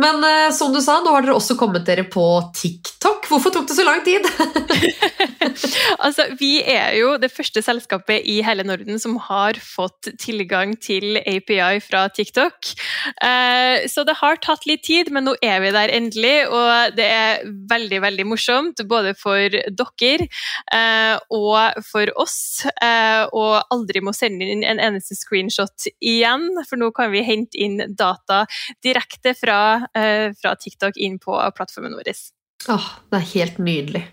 [0.01, 2.25] Men uh, som du sa, nå har dere også kommet dere på
[2.57, 3.29] TikTok.
[3.29, 4.27] Hvorfor tok det så lang tid?
[6.03, 11.21] Altså, vi er jo det første selskapet i hele Norden som har fått tilgang til
[11.23, 12.73] API fra TikTok.
[13.23, 17.07] uh, så det har tatt litt tid, men nå er vi der endelig, og det
[17.11, 18.83] er veldig, veldig morsomt.
[18.89, 20.29] Både for dere
[20.73, 22.39] eh, og for oss.
[22.83, 27.59] eh, Og aldri må sende inn en eneste screenshot igjen, for nå kan vi hente
[27.59, 28.45] inn data
[28.85, 32.15] direkte fra, eh, fra TikTok inn på plattformen vår.
[32.73, 34.07] Åh, det er helt nydelig.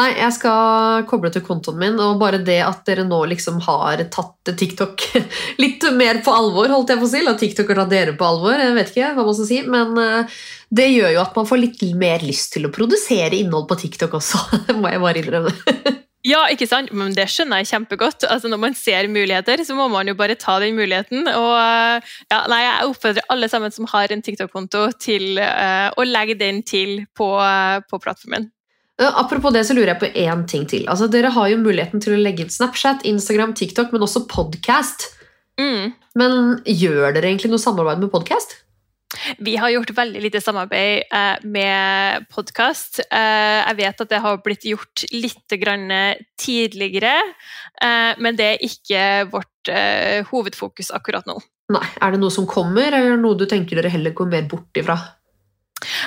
[0.00, 4.00] Nei, jeg skal koble til kontoen min, og bare det at dere nå liksom har
[4.14, 5.02] tatt TikTok
[5.62, 8.24] litt mer på alvor, holdt jeg på å si, at TikTok har tatt dere på
[8.24, 10.38] alvor, jeg vet ikke hva man skal si, men eh,
[10.72, 14.16] det gjør jo at man får litt mer lyst til å produsere innhold på TikTok
[14.16, 14.40] også,
[14.80, 15.52] må jeg bare innrømme.
[16.22, 16.92] Ja, ikke sant?
[16.94, 18.28] Men det skjønner jeg kjempegodt.
[18.30, 21.26] Altså, når man ser muligheter, så må man jo bare ta den muligheten.
[21.26, 21.56] Og
[22.30, 26.62] ja, nei, jeg oppfordrer alle sammen som har en TikTok-konto, til uh, å legge den
[26.62, 27.26] til på,
[27.90, 28.52] på plattformen.
[29.02, 30.86] Eh, Apropos det, så lurer jeg på én ting til.
[30.90, 35.10] Altså, dere har jo muligheten til å legge inn Snapchat, Instagram, TikTok, men også podcast.
[35.60, 35.94] Mm.
[36.18, 38.60] Men gjør dere egentlig noe samarbeid med podcast?
[39.44, 43.02] Vi har gjort veldig lite samarbeid eh, med podkast.
[43.04, 45.90] Eh, jeg vet at det har blitt gjort litt grann
[46.40, 47.16] tidligere,
[47.82, 49.02] eh, men det er ikke
[49.34, 51.36] vårt eh, hovedfokus akkurat nå.
[51.72, 54.30] Nei, Er det noe som kommer, eller er det noe du tenker dere heller går
[54.32, 54.96] mer bort ifra?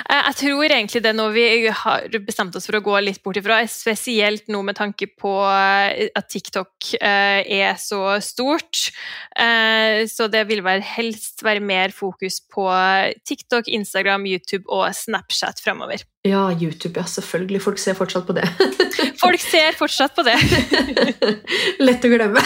[0.08, 3.22] Eh, Jeg tror egentlig det er noe vi har bestemt oss for å gå litt
[3.24, 8.88] bort ifra, spesielt nå med tanke på eh, at TikTok eh, er så stort.
[9.36, 12.64] Så det vil være helst være mer fokus på
[13.28, 16.04] TikTok, Instagram, YouTube og Snapchat fremover.
[16.26, 17.60] Ja, YouTube, ja, selvfølgelig.
[17.62, 18.46] Folk ser fortsatt på det.
[19.22, 20.36] Folk ser fortsatt på det.
[21.86, 22.42] Lett å glemme.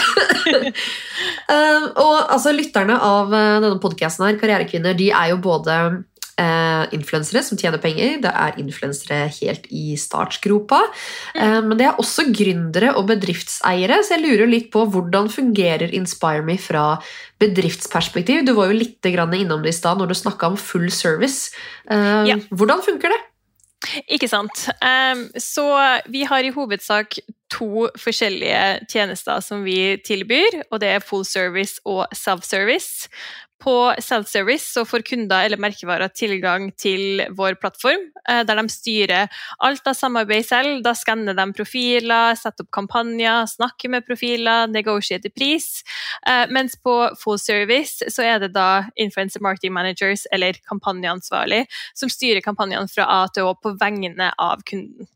[2.01, 5.79] Og altså, lytterne av denne podcasten her, Karrierekvinner, de er jo både
[6.41, 10.81] uh, influensere som tjener penger, det er influensere helt i startsgropa.
[11.35, 15.93] eh, men det er også gründere og bedriftseiere, så jeg lurer litt på hvordan fungerer
[15.93, 16.85] InspireMe fra
[17.41, 18.45] bedriftsperspektiv?
[18.45, 21.51] Du var jo litt grann innom det i stad når du snakka om full service.
[21.89, 22.37] Eh, Ja.
[22.49, 23.21] Hvordan funker det?
[24.13, 24.67] Ikke sant.
[24.85, 25.65] Em, så
[26.07, 27.17] vi har i hovedsak
[27.49, 33.09] to forskjellige tjenester som vi tilbyr, og det er full service og self-service.
[33.61, 39.29] På self-service så får kunder eller merkevarer tilgang til vår plattform, eh, der de styrer
[39.61, 40.81] alt av samarbeid selv.
[40.85, 45.83] Da skanner de profiler, setter opp kampanjer, snakker med profiler, negotiater pris.
[46.27, 52.09] Eh, Mens på full service så er det da influencer marketing managers eller kampanjeansvarlig som
[52.09, 55.07] styrer kampanjene fra A til Å på vegne av kunden.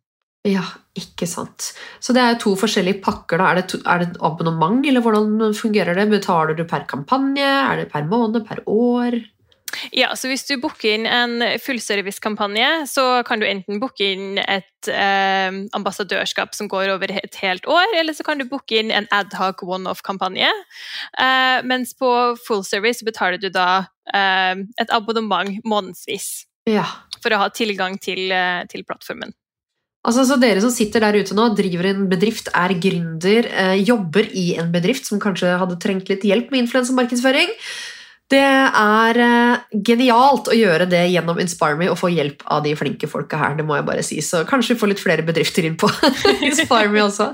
[0.46, 0.62] Ja,
[0.94, 1.72] ikke sant.
[2.00, 3.42] Så det er to forskjellige pakker.
[3.42, 3.52] Da.
[3.52, 6.10] Er, det to, er det abonnement, eller hvordan fungerer det?
[6.12, 7.46] Betaler du per kampanje?
[7.46, 8.46] Er det per måned?
[8.46, 9.18] Per år?
[9.92, 14.90] Ja, så Hvis du booker inn en fullservice-kampanje, så kan du enten booke inn et
[14.92, 19.10] eh, ambassadørskap som går over et helt år, eller så kan du booke inn en
[19.12, 20.52] adhoc one-off-kampanje.
[21.20, 22.10] Eh, mens på
[22.46, 26.86] fullservice betaler du da eh, et abonnement månedsvis Ja.
[27.22, 29.34] for å ha tilgang til, eh, til plattformen.
[30.06, 34.30] Altså, så Dere som sitter der ute nå, driver en bedrift, er gründer, eh, jobber
[34.38, 37.54] i en bedrift som kanskje hadde trengt litt hjelp med influensemarkedsføring.
[38.34, 43.10] Det er eh, genialt å gjøre det gjennom InspireMe og få hjelp av de flinke
[43.10, 43.54] folka her.
[43.58, 44.18] det må jeg bare si.
[44.26, 45.90] Så kanskje vi får litt flere bedrifter inn på
[46.48, 47.32] InspireMe også.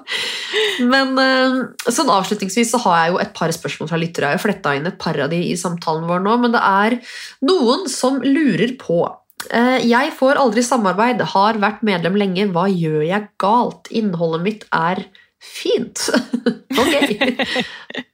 [0.91, 4.34] Men eh, sånn avslutningsvis så har jeg jo et par spørsmål fra lyttere.
[4.34, 6.99] Jeg har fletta inn et par av de i samtalen vår nå, men det er
[7.47, 9.05] noen som lurer på
[9.49, 12.45] Jeg får aldri samarbeid, har vært medlem lenge.
[12.54, 13.89] Hva gjør jeg galt?
[13.91, 15.04] Innholdet mitt er
[15.41, 16.10] fint.
[16.82, 18.01] ok.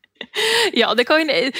[0.78, 1.54] Ja, det kan, jeg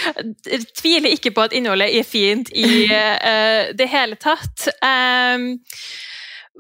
[0.78, 4.68] tviler ikke på at innholdet er fint i uh, det hele tatt.
[4.86, 5.56] Em,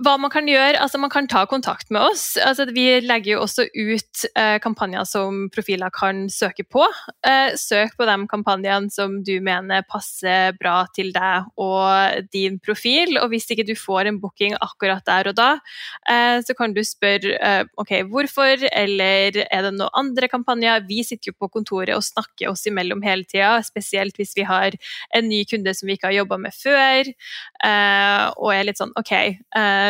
[0.03, 2.37] hva man kan gjøre, altså Man kan ta kontakt med oss.
[2.41, 6.85] Altså vi legger jo også ut eh, kampanjer som profiler kan søke på.
[7.25, 13.17] Eh, søk på de kampanjene som du mener passer bra til deg og din profil.
[13.21, 15.49] Og hvis ikke du får en booking akkurat der og da,
[16.09, 20.85] eh, så kan du spørre eh, ok, hvorfor, eller er det noen andre kampanjer?
[20.89, 24.77] Vi sitter jo på kontoret og snakker oss imellom hele tida, spesielt hvis vi har
[25.15, 27.13] en ny kunde som vi ikke har jobba med før,
[27.65, 29.13] eh, og er litt sånn ok.
[29.17, 29.86] Eh,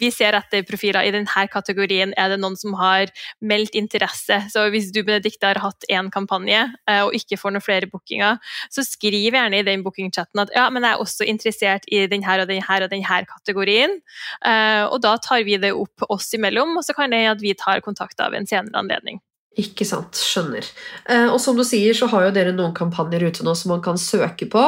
[0.00, 2.12] vi ser etter profiler i denne kategorien.
[2.20, 4.38] Er det noen som har meldt interesse?
[4.52, 8.40] Så hvis du Benedikte, har hatt én kampanje eh, og ikke får noen flere bookinger,
[8.72, 12.40] så skriv gjerne i den bookingchatten at ja, men jeg er også interessert i denne
[12.42, 14.00] og denne og denne kategorien.
[14.44, 17.56] Eh, og da tar vi det opp oss imellom, og så kan det at vi
[17.56, 19.22] tar kontakt av en senere anledning.
[19.56, 20.66] Ikke sant, skjønner.
[21.08, 23.80] Eh, og som du sier, så har jo dere noen kampanjer ute nå som man
[23.84, 24.66] kan søke på.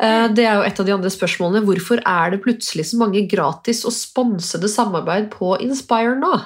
[0.00, 1.66] Eh, det er jo et av de andre spørsmålene.
[1.68, 6.38] Hvorfor er det plutselig så mange gratis og sponsede samarbeid på Inspire nå?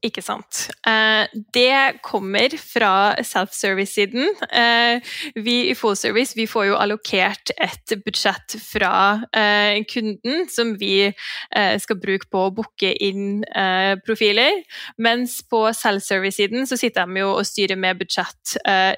[0.00, 0.70] Ikke sant.
[0.88, 4.30] Eh, det kommer fra self-service-siden.
[4.48, 8.92] Eh, vi i Full Service vi får jo allokert et budsjett fra
[9.36, 11.10] eh, kunden som vi
[11.50, 13.42] skal bruke på å booke inn
[14.06, 14.60] profiler.
[15.02, 18.54] Mens på self-service-siden så sitter de jo og styrer med budsjett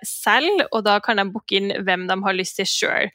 [0.06, 3.10] selv, og da kan de booke inn hvem de har lyst til sjøl.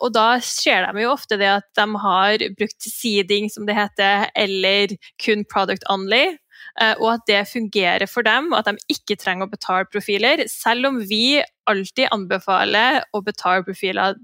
[0.00, 4.30] og da ser de jo ofte det at de har brukt seeding, som det heter,
[4.38, 6.38] eller kun product only.
[6.80, 10.46] Eh, og at det fungerer for dem, og at de ikke trenger å betale profiler,
[10.48, 14.16] selv om vi alltid anbefaler å betale profiler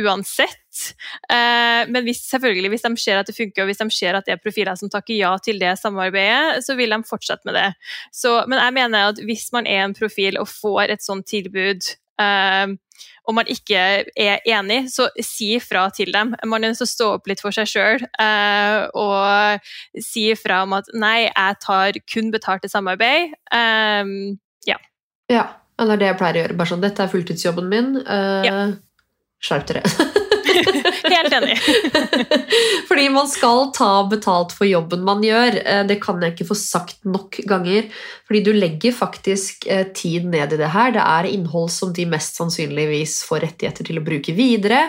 [0.00, 0.94] uansett.
[1.28, 4.24] Eh, men hvis, selvfølgelig, hvis de ser at det funker, og hvis de ser at
[4.24, 7.68] det er profiler som takker ja til det samarbeidet, så vil de fortsette med det.
[8.16, 11.92] Så, men jeg mener at hvis man er en profil og får et sånt tilbud
[12.22, 12.76] eh,
[13.30, 13.78] og man ikke
[14.18, 16.34] er enig, så si fra til dem.
[16.42, 20.64] Man er nødt til å stå opp litt for seg sjøl eh, og si fra
[20.66, 23.36] om at nei, jeg tar kun betalt til samarbeid.
[23.54, 24.80] Um, ja.
[25.30, 25.46] Ja,
[25.78, 26.58] det er det jeg pleier å gjøre.
[26.58, 27.94] Bare sånn, Dette er fulltidsjobben min.
[28.02, 28.56] Uh, Ja.
[29.40, 29.86] Skjerp dere.
[31.20, 31.58] Helt enig.
[32.88, 35.58] Fordi man skal ta betalt for jobben man gjør.
[35.60, 37.90] Eh, Det kan jeg ikke få sagt nok ganger.
[38.30, 40.94] Fordi du legger faktisk eh, tid ned i det her.
[40.94, 44.86] Det er innhold som de mest sannsynligvis får rettigheter til å bruke videre.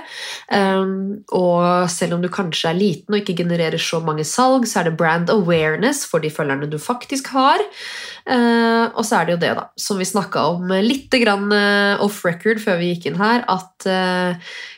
[0.47, 4.81] Um, Og selv om du kanskje er liten og ikke genererer så mange salg, så
[4.81, 7.59] er det brand awareness for de følgerne du faktisk har.
[8.29, 12.61] Eh, Og så er det jo det, da, som vi snakka om litt off record
[12.61, 13.87] før vi gikk inn her, at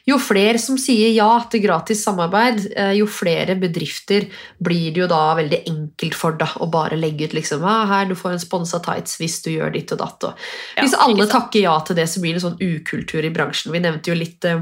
[0.07, 4.27] jo flere som sier ja til gratis samarbeid, eh, jo flere bedrifter
[4.63, 8.07] blir det jo da veldig enkelt for da, å bare legge ut liksom, ah, her
[8.09, 10.29] du får en sponsa tights hvis du gjør ditt og datt.
[10.29, 10.45] Og
[10.77, 13.73] Ja, hvis alle takker ja til det, så blir det sånn ukultur i bransjen.
[13.73, 14.61] Vi nevnte jo litt eh,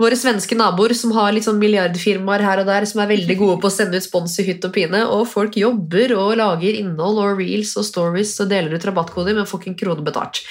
[0.00, 3.58] våre svenske naboer som har litt sånn milliardfirmaer her og der, som er veldig gode
[3.62, 7.22] på å sende ut spons i hytt og pine, og folk jobber og lager innhold
[7.22, 10.44] og reels og stories og deler ut rabattkoder, men får ikke en krone betalt.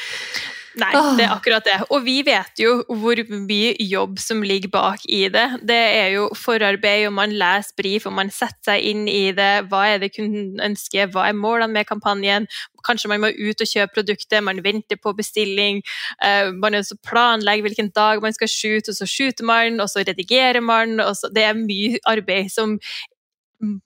[0.77, 1.15] Nei, Ah.
[1.15, 1.75] det er akkurat det.
[1.89, 5.45] Og vi vet jo hvor mye jobb som ligger bak i det.
[5.63, 9.69] Det er jo forarbeid, og man leser brief, og man setter seg inn i det.
[9.71, 12.47] Hva er det kunden ønsker, hva er målene med kampanjen?
[12.85, 15.81] Kanskje man må ut og kjøpe produktet, man venter på bestilling.
[16.21, 20.03] eh, man er planlegger hvilken dag man skal skyte, og så skyter man, og så
[20.05, 20.97] redigerer man.
[21.15, 22.79] Så, det er mye arbeid som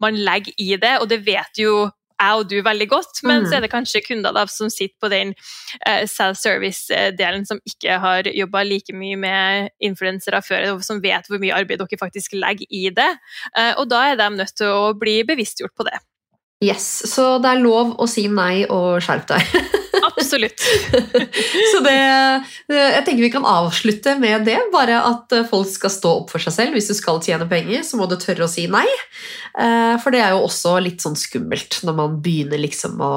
[0.01, 1.89] man legger i det, og det vet jo
[2.19, 3.47] jeg og du veldig godt, men Mm.
[3.49, 5.33] så er det kanskje kunder da, som sitter på den
[5.87, 11.39] uh, self-service-delen som ikke har jobba like mye med influensere før, og som vet hvor
[11.39, 13.09] mye arbeid dere faktisk legger i det.
[13.57, 15.99] Uh, og da er de nødt til å bli bevisstgjort på det.
[16.61, 19.53] Yes, Så det er lov å si nei og skjerp deg.
[20.19, 20.63] Absolutt.
[21.71, 21.97] Så det,
[22.69, 24.59] jeg tenker vi kan avslutte med det.
[24.73, 26.77] Bare at folk skal stå opp for seg selv.
[26.77, 28.87] Hvis du skal tjene penger, så må du tørre å si nei.
[29.59, 33.13] Eh, For det er jo også litt sånn skummelt når man begynner liksom å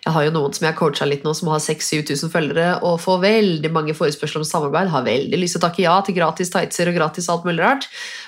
[0.00, 2.96] Jeg har jo noen som jeg har coacha litt nå, som har 6000-7000 følgere og
[3.02, 4.88] får veldig mange forespørsler om samarbeid.
[4.90, 7.84] Har veldig lyst til å takke ja til gratis tightser og gratis alt mulig rart.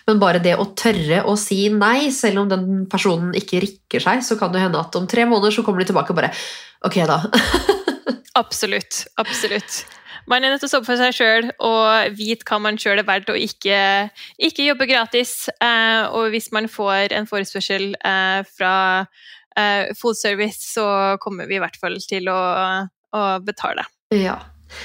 [0.07, 4.21] Men bare det å tørre å si nei, selv om den personen ikke rikker seg,
[4.27, 6.35] så kan det hende at om tre måneder så kommer de tilbake og bare
[6.83, 7.21] Ok, da.
[8.43, 9.05] Absolutt.
[9.21, 9.83] Absolutt.
[10.31, 13.03] Man er nødt til å stå opp for seg sjøl og vite hva man sjøl
[13.03, 13.79] er verdt, og ikke,
[14.39, 15.49] ikke jobbe gratis.
[15.57, 18.75] Eh, og hvis man får en forespørsel eh, fra
[19.59, 22.41] eh, full service, så kommer vi i hvert fall til å,
[22.87, 23.87] å betale.
[24.15, 24.39] Ja.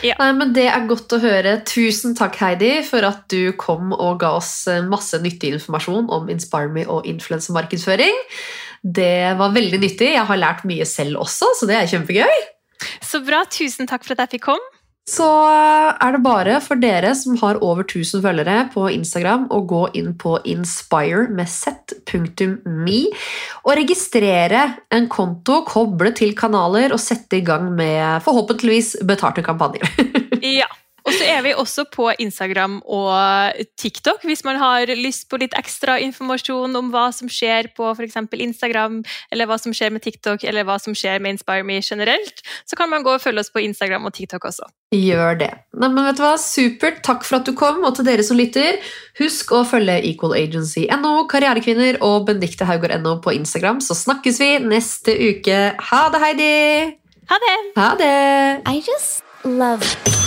[0.04, 0.18] Ja.
[0.20, 1.58] Nei, men Det er godt å høre.
[1.68, 6.30] Tusen takk, Heidi, for at du kom og ga oss eh, masse nyttig informasjon om
[6.34, 8.20] InspireMe og influensemarkedsføring.
[8.84, 10.14] Det var veldig nyttig.
[10.16, 12.46] Jeg har lært mye selv også, så det er kjempegøy.
[13.04, 13.44] Så bra.
[13.52, 14.74] Tusen takk for at jeg fikk komme.
[15.08, 19.62] Så eh, er det bare for dere som har over 1000 følgere på Instagram, å
[19.64, 23.00] gå inn på inspire med z.me
[23.64, 29.88] og registrere en konto, koble til kanaler og sette i gang med forhåpentligvis betalte kampanjer.
[30.38, 30.68] Ja.
[31.08, 35.56] Og så er vi også på Instagram og TikTok hvis man har lyst på litt
[35.58, 38.18] ekstra informasjon om hva som skjer på f.eks.
[38.36, 39.00] Instagram,
[39.32, 42.44] eller hva som skjer med TikTok, eller hva som skjer med InspireMe generelt.
[42.68, 44.68] Så kan man gå og følge oss på Instagram og TikTok også.
[44.96, 45.52] Gjør det.
[45.80, 46.36] Nei, men vet du hva?
[46.42, 47.02] Supert.
[47.08, 48.82] Takk for at du kom, og til dere som lytter,
[49.22, 55.16] husk å følge Equal Agency.no, Karrierekvinner og Benedicte Haugård.no på Instagram, så snakkes vi neste
[55.16, 55.60] uke.
[55.92, 56.54] Ha det, Heidi!
[57.32, 57.58] Ha det!
[57.80, 58.16] Ha det!
[58.68, 60.27] I just love